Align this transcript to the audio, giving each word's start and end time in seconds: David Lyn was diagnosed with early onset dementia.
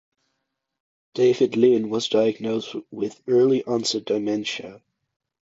David 1.13 1.55
Lyn 1.57 1.91
was 1.91 2.09
diagnosed 2.09 2.75
with 2.89 3.21
early 3.27 3.63
onset 3.63 4.03
dementia. 4.05 4.81